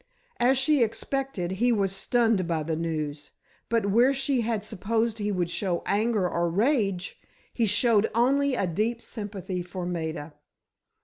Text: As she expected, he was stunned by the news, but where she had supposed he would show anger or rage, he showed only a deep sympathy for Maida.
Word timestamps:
As 0.39 0.57
she 0.57 0.81
expected, 0.81 1.51
he 1.61 1.71
was 1.71 1.91
stunned 1.95 2.47
by 2.47 2.63
the 2.63 2.75
news, 2.75 3.29
but 3.69 3.85
where 3.91 4.15
she 4.15 4.41
had 4.41 4.65
supposed 4.65 5.19
he 5.19 5.31
would 5.31 5.51
show 5.51 5.83
anger 5.85 6.27
or 6.27 6.49
rage, 6.49 7.19
he 7.53 7.67
showed 7.67 8.09
only 8.15 8.55
a 8.55 8.65
deep 8.65 8.99
sympathy 8.99 9.61
for 9.61 9.85
Maida. 9.85 10.33